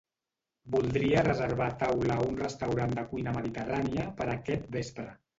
Voldria 0.75 1.19
reservar 1.25 1.67
taula 1.83 2.15
a 2.15 2.23
un 2.29 2.39
restaurant 2.39 2.95
de 2.99 3.03
cuina 3.11 3.33
mediterrània 3.35 4.07
per 4.23 4.27
aquest 4.37 4.65
vespre. 4.77 5.07